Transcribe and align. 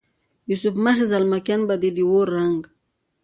یوسف 0.49 0.75
مخې 0.85 1.05
زلمکیان 1.11 1.61
به 1.67 1.75
دې 1.81 1.89
د 1.95 1.99
اور 2.11 2.27
رنګ، 2.37 2.59